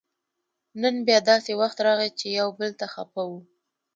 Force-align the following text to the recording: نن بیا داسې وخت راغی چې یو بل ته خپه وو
نن 0.81 0.95
بیا 1.07 1.19
داسې 1.31 1.51
وخت 1.61 1.77
راغی 1.85 2.09
چې 2.19 2.25
یو 2.39 2.47
بل 2.59 2.71
ته 2.79 2.85
خپه 2.93 3.21
وو 3.29 3.39